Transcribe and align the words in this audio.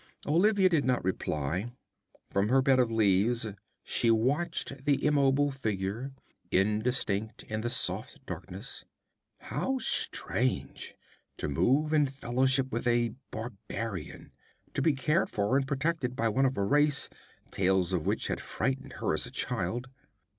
Olivia 0.25 0.67
did 0.67 0.83
not 0.83 1.03
reply. 1.03 1.69
From 2.31 2.49
her 2.49 2.63
bed 2.63 2.79
of 2.79 2.91
leaves 2.91 3.45
she 3.83 4.09
watched 4.09 4.83
the 4.85 5.05
immobile 5.05 5.51
figure, 5.51 6.11
indistinct 6.49 7.43
in 7.43 7.61
the 7.61 7.69
soft 7.69 8.25
darkness. 8.25 8.83
How 9.41 9.77
strange, 9.77 10.95
to 11.37 11.47
move 11.47 11.93
in 11.93 12.07
fellowship 12.07 12.71
with 12.71 12.87
a 12.87 13.13
barbarian, 13.29 14.31
to 14.73 14.81
be 14.81 14.93
cared 14.93 15.29
for 15.29 15.55
and 15.55 15.67
protected 15.67 16.15
by 16.15 16.29
one 16.29 16.47
of 16.47 16.57
a 16.57 16.63
race, 16.63 17.07
tales 17.51 17.93
of 17.93 18.07
which 18.07 18.25
had 18.25 18.41
frightened 18.41 18.93
her 18.93 19.13
as 19.13 19.27
a 19.27 19.31
child! 19.31 19.87